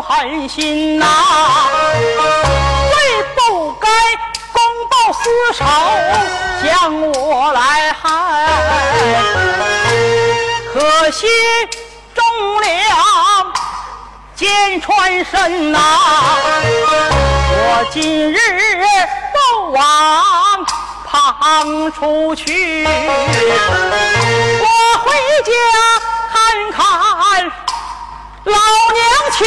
[0.00, 1.06] 狠心呐，
[2.90, 3.88] 最不该
[4.52, 5.20] 公报私
[5.58, 5.64] 仇，
[6.64, 8.00] 将我来害。
[10.72, 11.26] 可惜
[12.14, 12.24] 忠
[12.60, 12.72] 良
[14.34, 15.78] 剑穿身呐，
[17.54, 18.38] 我今日
[19.34, 19.38] 都
[19.72, 20.64] 往
[21.06, 24.66] 旁出去，我
[25.04, 25.12] 回
[25.44, 25.52] 家
[26.32, 26.34] 看
[26.72, 26.80] 看。
[28.44, 29.46] 老娘亲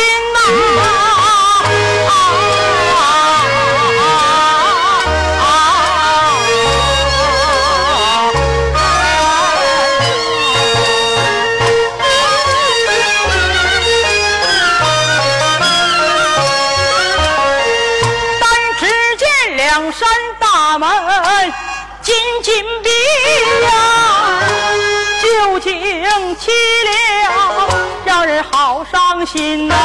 [29.36, 29.76] 心呐！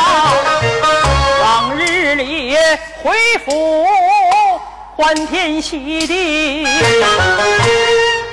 [1.43, 2.57] 往日里
[3.03, 3.85] 回府
[4.97, 6.65] 欢天喜地，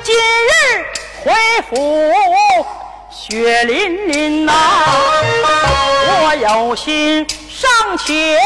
[0.04, 0.86] 今日
[1.24, 1.34] 回
[1.68, 2.14] 府
[3.10, 4.54] 血淋淋呐！
[6.08, 8.40] 我有心上前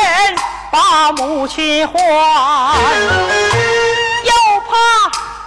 [0.72, 2.00] 把母亲唤，
[4.24, 4.32] 又
[4.70, 4.74] 怕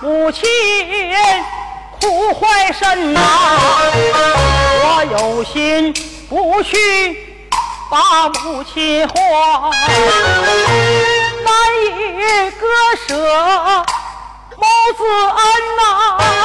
[0.03, 0.45] 母亲。
[2.01, 3.21] 苦坏身呐，
[4.85, 5.91] 我有心
[6.29, 6.77] 不去
[7.95, 9.15] 把母亲还，
[11.45, 11.55] 难
[11.87, 12.67] 以割
[13.07, 13.15] 舍
[14.57, 14.67] 母
[14.97, 15.39] 子恩
[15.77, 16.44] 呐。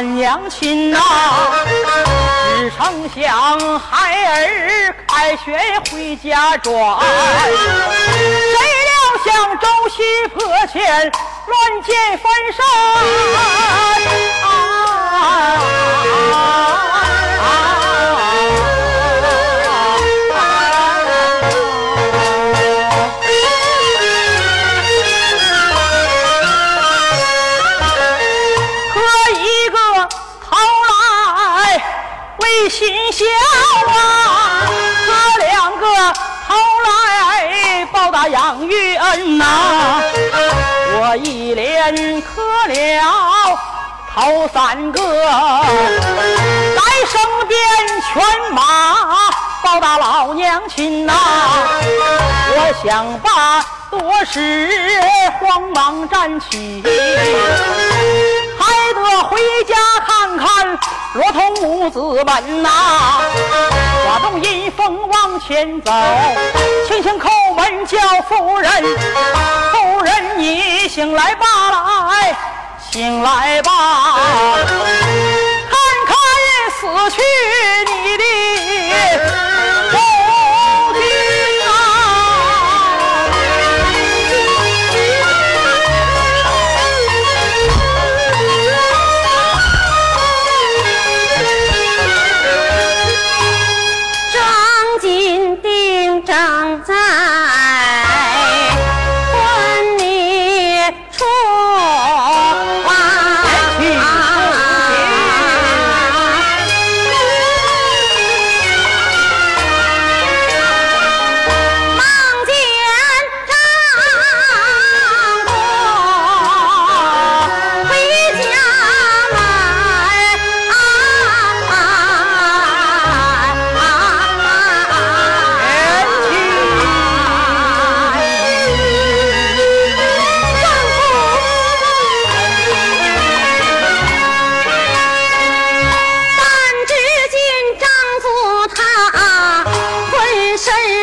[0.00, 0.98] 娘亲呐，
[2.58, 5.58] 只成想孩儿开学
[5.90, 6.72] 回家转，
[7.50, 7.56] 谁
[8.86, 8.92] 料
[9.24, 9.96] 想朝夕
[10.34, 10.38] 破
[10.72, 11.10] 钱
[11.46, 12.64] 乱箭翻山。
[33.18, 34.62] 心孝啊，
[35.08, 35.10] 哥
[35.44, 35.86] 两个
[36.46, 36.54] 头
[36.86, 39.44] 来报答养育恩呐，
[40.94, 43.58] 我一连磕了
[44.14, 46.80] 头三个，来
[47.10, 47.58] 身边
[48.14, 48.62] 犬马
[49.64, 51.12] 报答老娘亲呐，
[52.52, 54.70] 我想把多时
[55.40, 56.84] 慌忙站起。
[58.60, 59.74] 还得回家
[60.06, 60.78] 看看
[61.14, 61.47] 罗通
[61.78, 62.68] 母子们呐，
[64.04, 65.92] 发动阴风往前走，
[66.88, 67.96] 轻轻叩门叫
[68.28, 68.70] 夫人，
[69.72, 72.36] 夫人你醒来吧来，
[72.90, 73.70] 醒来吧，
[75.70, 76.16] 看看
[76.80, 77.22] 死去
[77.86, 79.47] 你的。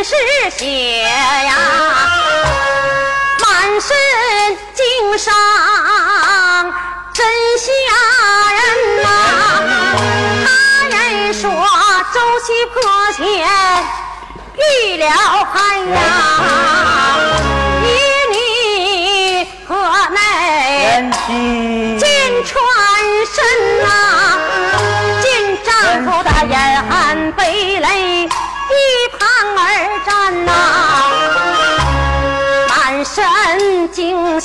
[0.04, 0.14] 是
[0.58, 1.56] 血呀，
[3.42, 3.96] 满身
[4.74, 5.34] 经伤，
[7.14, 7.26] 真
[7.58, 7.66] 吓
[8.52, 8.60] 人
[9.02, 9.06] 呐！
[10.46, 10.48] 他
[10.90, 11.42] 人说
[12.14, 12.74] 周西坡
[13.14, 13.24] 前
[14.56, 15.06] 遇了
[15.52, 15.54] 寒
[15.90, 15.98] 呀，
[17.84, 17.86] 与
[18.34, 18.36] 你
[19.68, 19.74] 河
[20.10, 20.20] 内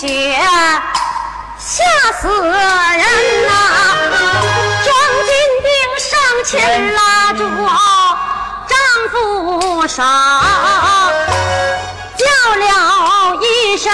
[0.01, 0.09] 血，
[1.59, 1.85] 吓
[2.23, 3.05] 死人
[3.47, 3.53] 呐！
[4.83, 4.89] 庄
[5.27, 5.31] 金
[5.63, 5.69] 兵
[5.99, 6.09] 上
[6.47, 6.51] 前
[6.95, 7.01] 拉
[7.35, 7.41] 住
[8.67, 8.73] 丈
[9.11, 10.03] 夫手，
[12.17, 12.25] 叫
[12.57, 12.65] 了
[13.43, 13.93] 一声：“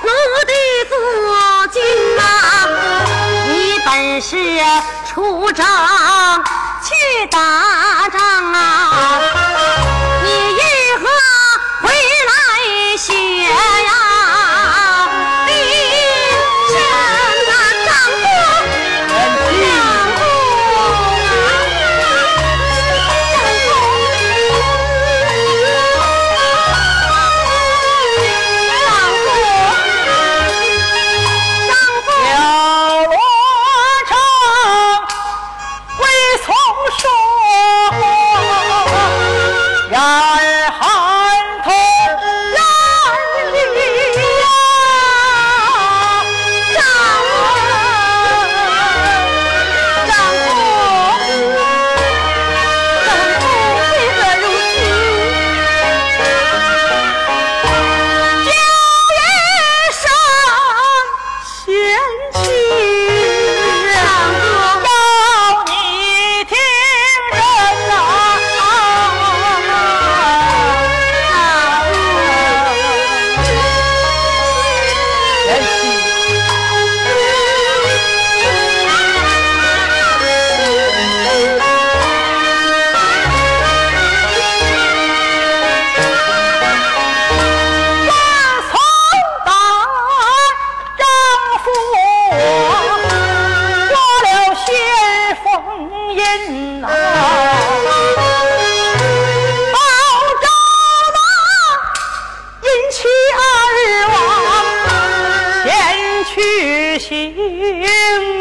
[0.00, 0.08] 奴
[0.46, 0.50] 婢
[0.88, 0.90] 子
[1.72, 1.76] 金
[2.16, 2.18] 呐，
[3.48, 4.32] 你本是
[5.10, 5.62] 出征
[6.82, 8.18] 去打仗
[8.54, 9.20] 啊！”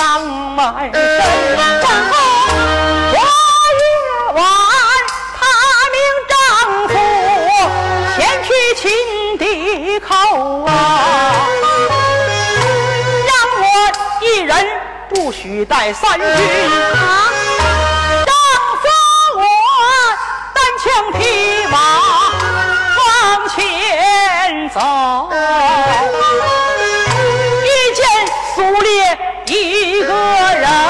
[0.00, 0.24] 上
[0.56, 0.98] 满身。
[1.58, 1.68] 然
[2.08, 2.12] 后
[3.12, 3.18] 我夜
[4.32, 4.40] 晚
[5.36, 5.40] 他
[5.92, 5.96] 命
[6.30, 6.32] 丈
[6.88, 6.90] 夫
[8.16, 8.48] 前去
[8.80, 8.82] 秦
[9.36, 10.08] 地寇
[10.64, 10.70] 啊，
[13.26, 13.64] 让我
[14.22, 14.50] 一人
[15.10, 16.24] 不许带三军。
[30.20, 30.89] 人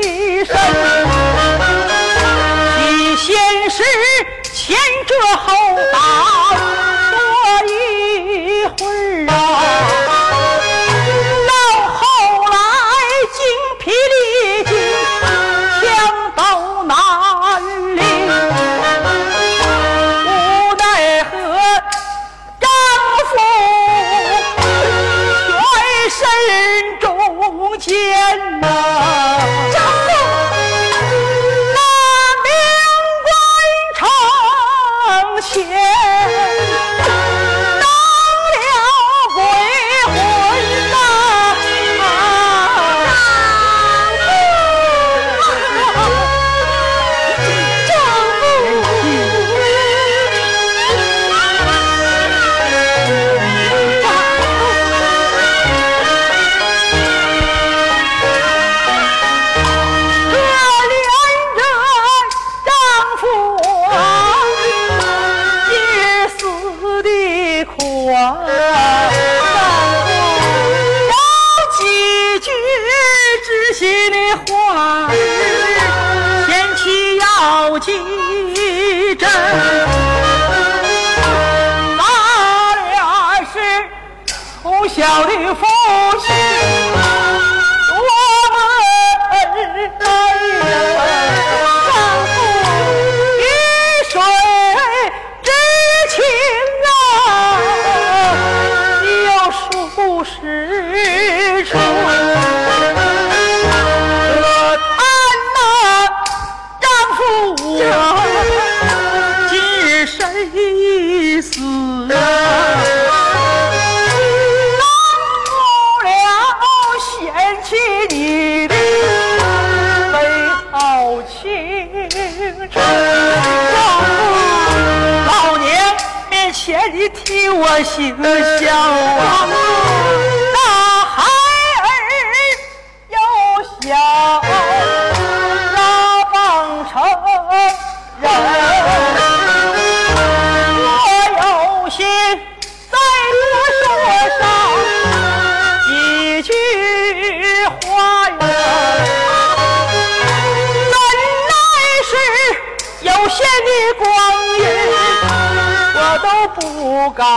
[157.11, 157.27] 不敢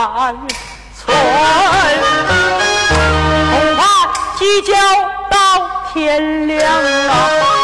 [0.95, 1.13] 存，
[3.51, 4.07] 恐怕
[4.39, 4.73] 计较
[5.29, 5.35] 到
[5.91, 7.54] 天亮啊。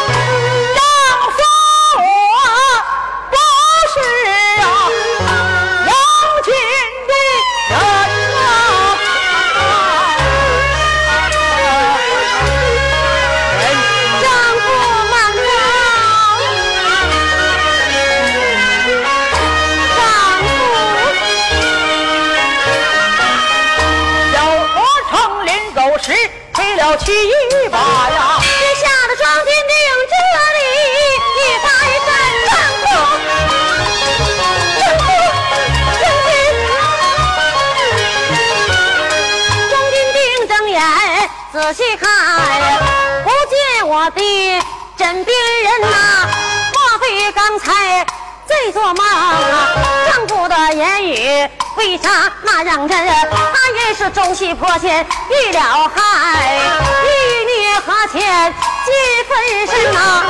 [44.16, 44.64] 的
[44.98, 46.28] 枕边人呐，
[46.74, 48.06] 莫非刚才
[48.46, 49.68] 在做梦啊？
[50.08, 51.50] 丈夫的言语。
[51.78, 52.10] 为啥
[52.44, 53.08] 那让人？
[53.32, 56.60] 他也是中西破线遇了害，
[57.06, 57.10] 一
[57.46, 58.54] 女和前
[58.86, 58.92] 几
[59.30, 60.24] 分身呐？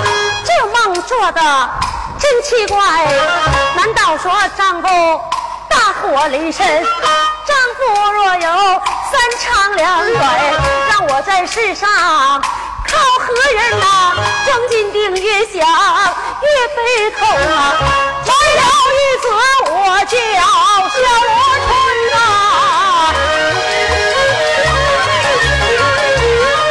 [0.45, 1.69] 这梦做的
[2.19, 2.79] 真奇怪，
[3.75, 5.19] 难道说丈夫
[5.67, 6.65] 大祸临身？
[7.43, 10.23] 丈夫若有三长两短，
[10.89, 11.89] 让我在世上
[12.91, 13.83] 靠何人呐？
[14.45, 15.55] 庄金定越想
[16.41, 16.77] 越悲
[17.17, 17.59] 痛啊！
[18.25, 18.61] 再有
[18.97, 19.23] 一子，
[19.69, 19.73] 我
[20.05, 20.13] 叫
[20.89, 21.31] 小罗
[21.65, 21.69] 春
[22.11, 22.13] 呐。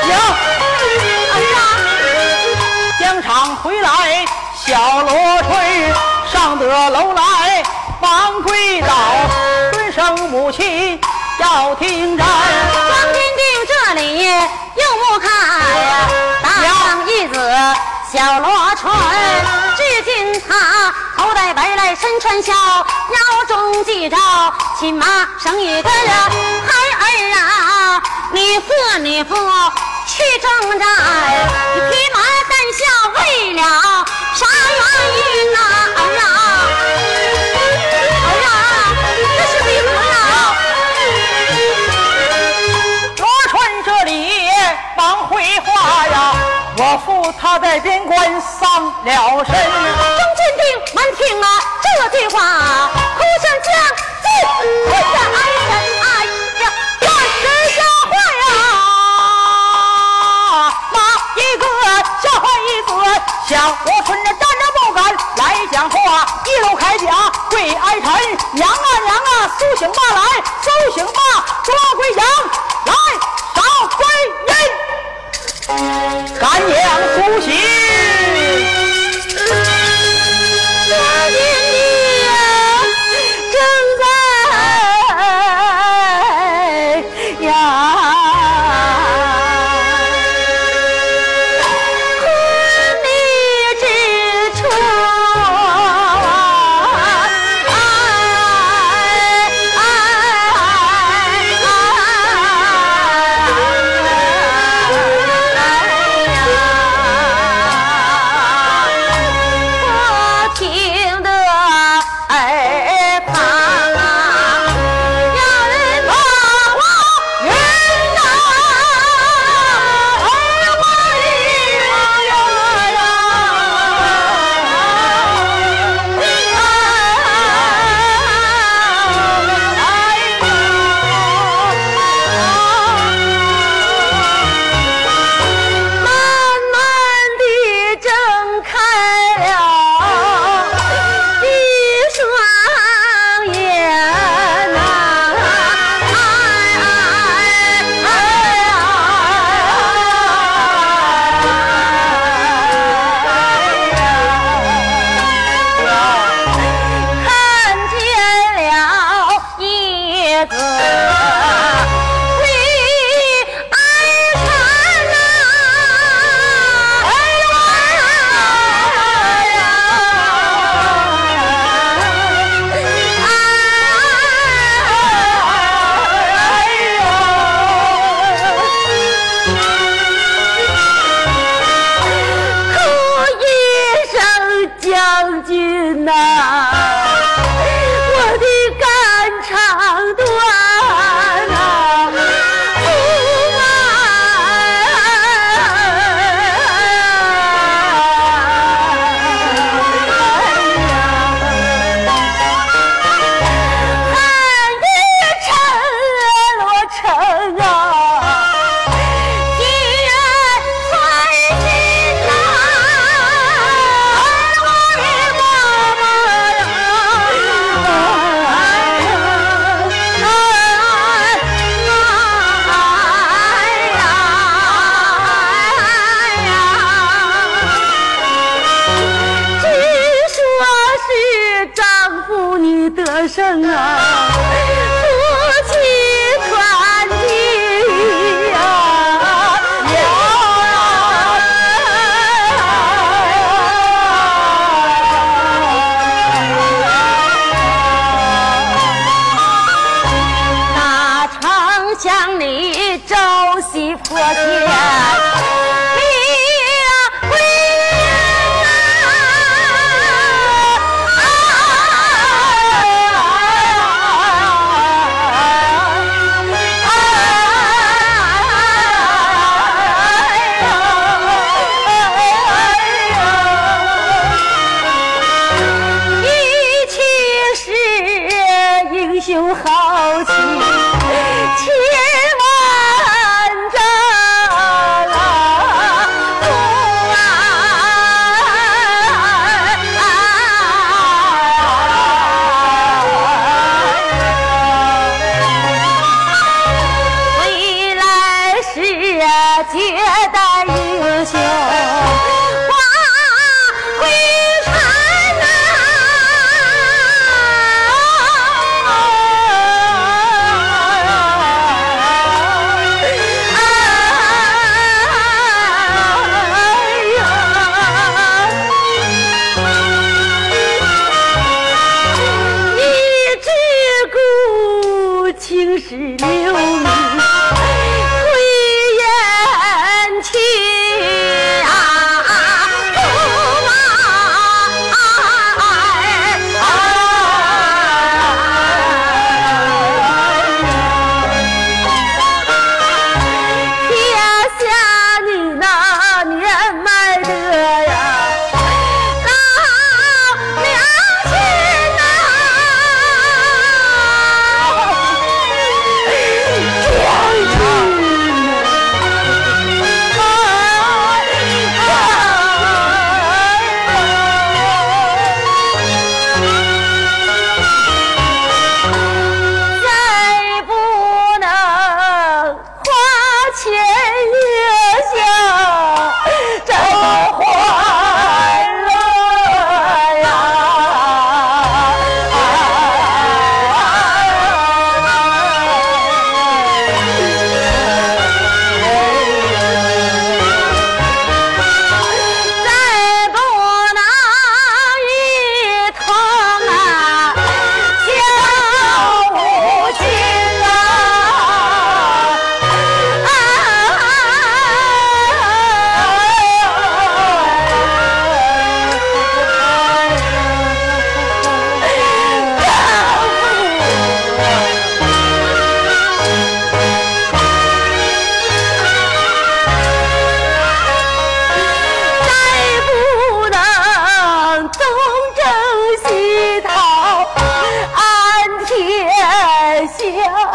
[0.07, 0.11] 娘，
[1.33, 1.57] 哎呀，
[3.01, 3.89] 疆场回来，
[4.55, 4.69] 小
[5.03, 5.09] 罗
[5.43, 5.49] 春
[6.31, 7.21] 上得楼来，
[8.01, 8.89] 忙跪倒，
[9.73, 11.01] 尊声母亲
[11.39, 12.30] 要听战。
[18.13, 18.93] 小罗春，
[19.77, 24.17] 至今他头戴白来身穿孝，腰中系着
[24.81, 25.07] 骑马
[25.39, 26.29] 生一个了。
[26.67, 28.03] 孩儿啊，
[28.33, 28.65] 你和
[28.99, 29.37] 你父
[30.09, 30.89] 去征战，
[31.77, 32.83] 你披麻戴孝
[33.15, 33.63] 为了
[34.35, 34.83] 啥原
[35.17, 35.23] 因
[49.05, 49.55] 了身。
[49.55, 50.63] 钟坚定
[50.95, 51.47] 闻听啊
[51.83, 51.87] 这
[52.19, 52.37] 句话，
[53.17, 53.69] 哭声将
[54.23, 54.27] 尽，
[54.87, 54.95] 哭着
[55.37, 55.37] 哀
[55.69, 56.05] 人哎
[56.61, 56.65] 呀，
[57.03, 57.09] 万
[57.41, 57.43] 事
[57.75, 57.79] 吓
[58.11, 58.13] 坏
[58.47, 58.49] 啊！
[60.93, 60.97] 哪
[61.37, 61.65] 一个
[62.23, 62.91] 吓坏一个？
[63.49, 63.51] 小
[63.85, 64.99] 罗春这站着不敢
[65.37, 65.43] 来
[65.73, 65.97] 讲话，
[66.45, 67.07] 一路铠甲
[67.49, 68.05] 跪哀臣，
[68.53, 70.23] 娘啊娘啊，苏醒吧来，
[70.63, 71.21] 苏醒吧，
[71.65, 72.27] 抓归阳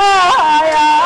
[0.05, 1.04] 哎呀。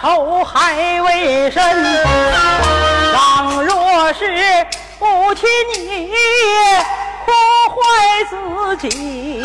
[0.00, 1.62] 仇还未深，
[3.12, 4.24] 倘若是
[4.98, 6.10] 不亲你
[7.26, 7.34] 破
[7.68, 7.76] 坏
[8.30, 8.34] 自
[8.88, 9.42] 己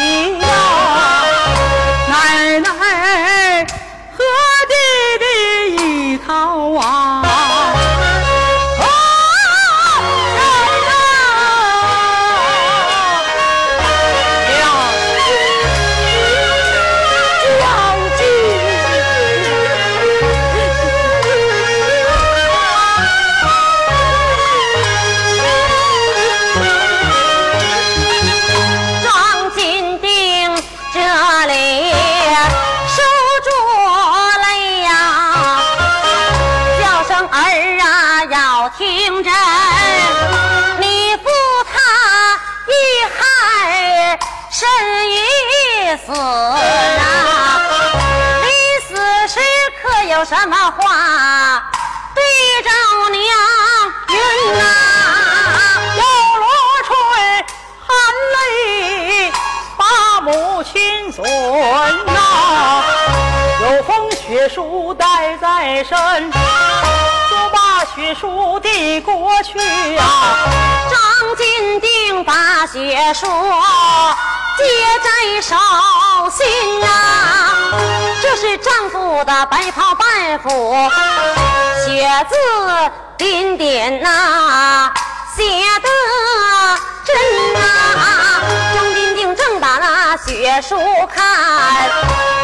[50.27, 51.63] 什么话
[52.15, 52.23] 对
[52.63, 52.69] 着
[53.11, 53.21] 娘
[54.09, 54.17] 云
[54.57, 54.63] 呐？
[55.97, 56.03] 要
[56.37, 56.45] 落
[56.83, 56.89] 垂
[57.85, 57.87] 含
[58.33, 59.31] 泪
[59.77, 61.23] 把母亲尊
[62.07, 62.81] 呐，
[63.61, 69.59] 有封血书带在身，就把血书递过去
[69.97, 70.39] 啊。
[70.89, 73.27] 张金定把血书。
[74.57, 74.63] 接
[75.03, 75.55] 在手
[76.31, 76.85] 心呐，
[78.21, 80.75] 这是丈夫的白袍半幅，
[81.85, 82.35] 血字
[83.17, 84.91] 点点呐，
[85.35, 85.43] 写
[85.81, 85.89] 的
[87.05, 87.59] 真呐。
[88.73, 90.77] 张金定正把那血书
[91.13, 92.34] 看。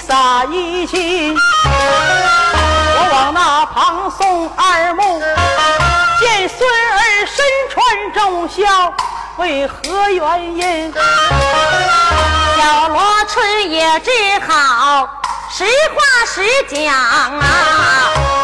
[0.00, 5.20] 泪洒衣襟，我往那旁送二目，
[6.18, 8.92] 见孙儿身穿重孝，
[9.36, 10.92] 为何原因？
[12.56, 14.10] 小罗春也只
[14.48, 15.06] 好
[15.50, 18.39] 实话实讲啊，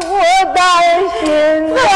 [0.00, 0.04] 多
[0.54, 0.64] 担
[1.20, 1.95] 心。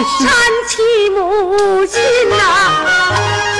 [0.00, 0.30] 三
[0.68, 2.00] 妻母亲
[2.32, 2.40] 啊，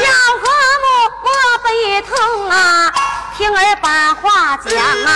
[0.03, 0.09] 要
[0.41, 0.45] 和
[0.83, 0.87] 睦
[1.23, 1.29] 莫
[1.63, 1.69] 悲
[2.03, 2.93] 痛啊。
[3.37, 4.73] 听儿把话讲
[5.05, 5.09] 啊，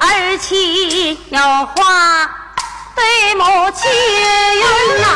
[0.00, 2.30] 儿妻有话
[2.94, 3.90] 对母亲
[4.56, 4.62] 云
[5.04, 5.06] 啊。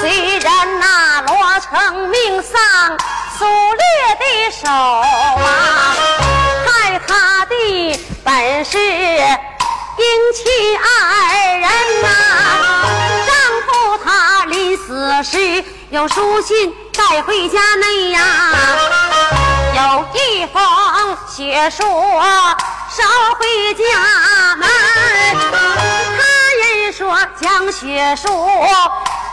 [0.00, 2.60] 虽然那罗成命丧
[3.38, 3.84] 苏烈
[4.18, 5.94] 的手啊，
[6.66, 6.68] 害
[7.06, 8.78] 他的本是。
[10.00, 11.68] 迎妻二人
[12.02, 12.08] 呐
[13.26, 13.32] 丈
[13.66, 13.68] 夫
[14.02, 18.20] 他临死时有书信带回家内呀。
[19.76, 20.62] 有一封
[21.28, 24.66] 血书捎回家门
[26.18, 26.20] 他
[26.64, 28.28] 人说将血书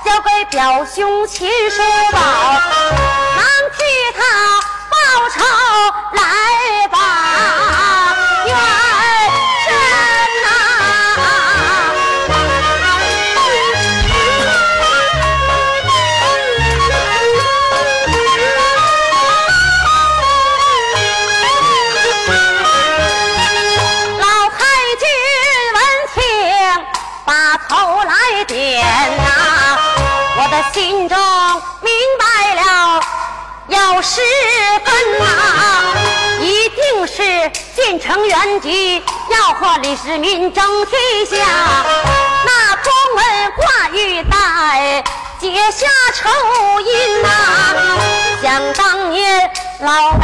[0.06, 2.20] 交给表兄秦叔宝
[3.38, 3.84] 能替
[4.18, 4.20] 他
[4.90, 4.98] 报
[5.30, 5.36] 仇
[6.14, 6.98] 来报
[30.78, 31.18] 心中
[31.82, 33.02] 明白了，
[33.68, 34.22] 要十
[34.86, 35.26] 分呐，
[36.40, 39.02] 一定是建城原局，
[39.32, 41.36] 要和李世民争天下，
[42.46, 45.04] 那庄门挂玉带，
[45.40, 46.30] 结下仇
[46.82, 47.28] 姻呐，
[48.44, 49.50] 想当年
[49.80, 50.22] 老王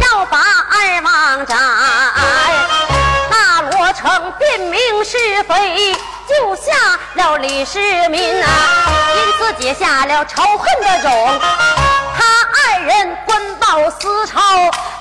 [0.00, 2.91] 要把二王斩。
[4.38, 5.94] 辨明是非，
[6.28, 6.72] 救下
[7.14, 8.48] 了李世民啊，
[9.16, 11.40] 因此结下了仇恨的种。
[12.16, 14.40] 他爱人官报私仇，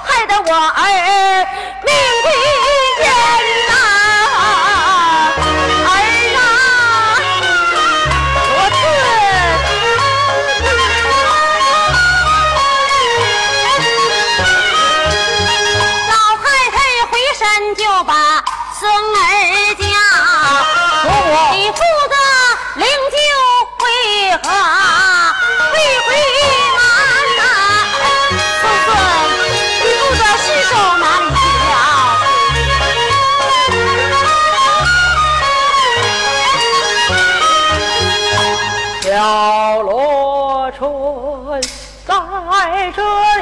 [0.03, 1.47] 害得我儿
[1.83, 1.93] 命
[2.23, 2.31] 归
[2.97, 3.70] 天。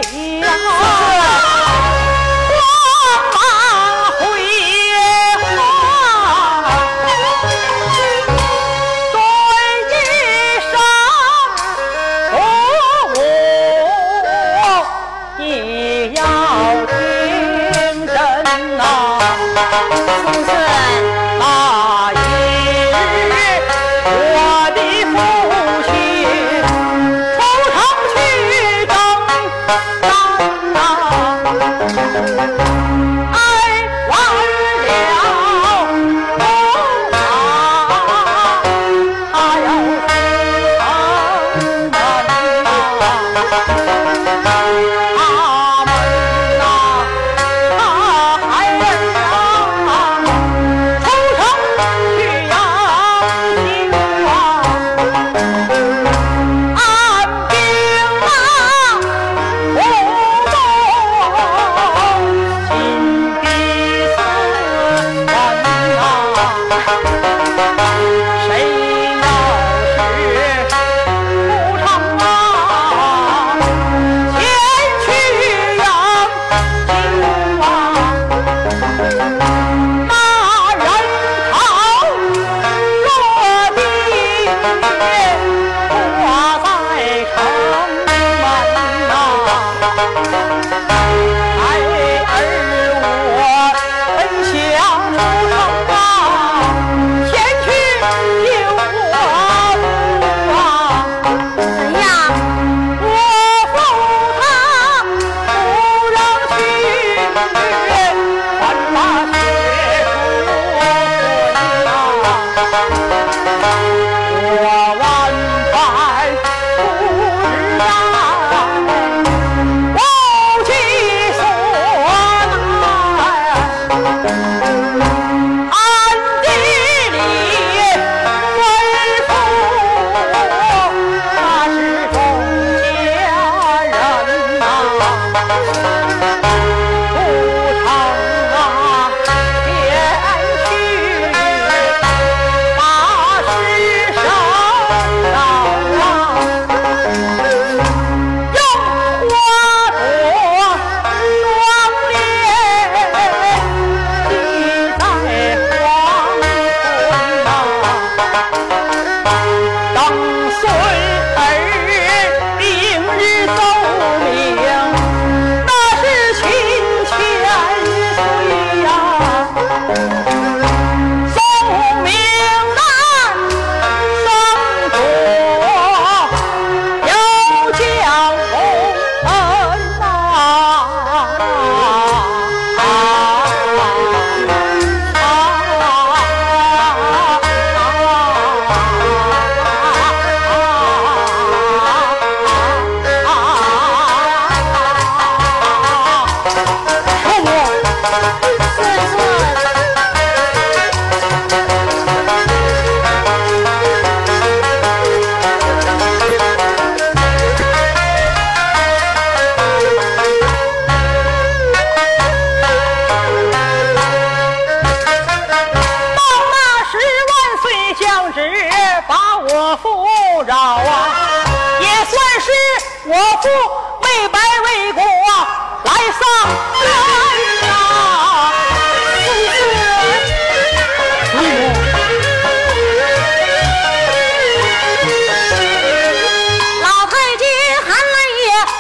[0.02, 0.79] 哎呀！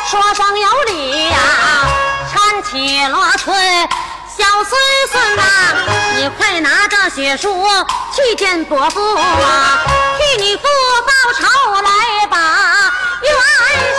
[0.09, 1.37] 说声有理呀，
[2.33, 3.55] 搀起罗春，
[4.27, 4.81] 小孙
[5.11, 5.43] 孙呐，
[6.15, 7.63] 你快拿着血书
[8.15, 9.77] 去见伯父啊，
[10.17, 10.63] 替你父
[11.05, 11.45] 报仇
[11.83, 12.37] 来把
[13.21, 13.31] 冤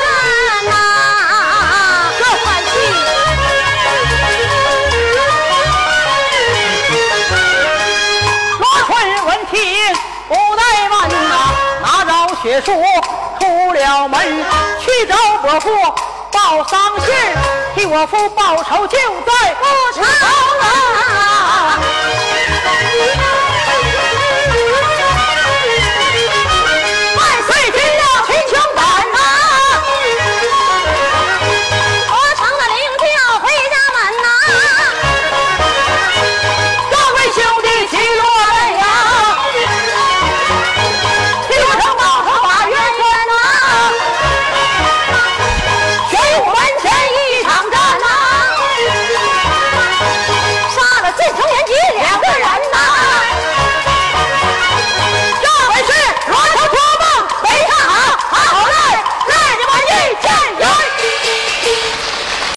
[0.01, 0.75] 伸呐。
[2.19, 2.61] 这快
[8.59, 8.91] 罗春
[9.27, 9.95] 闻听
[10.27, 10.59] 不怠
[10.91, 11.35] 慢呐，
[11.85, 12.73] 拿着血书
[13.39, 14.45] 出了门，
[15.01, 15.71] 去找我父
[16.31, 17.15] 报丧信
[17.75, 20.03] 替我父报仇就在不巧
[20.61, 21.81] 啊！